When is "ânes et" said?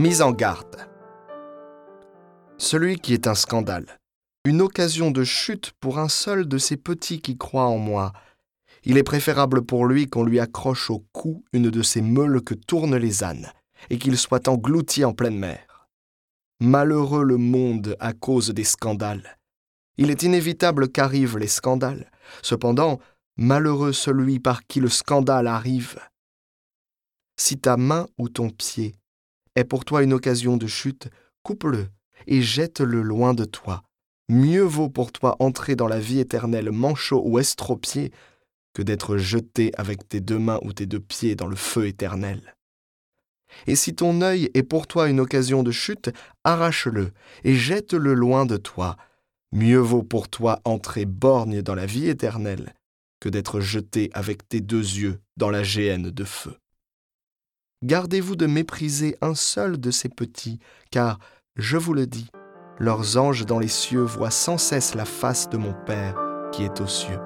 13.22-13.98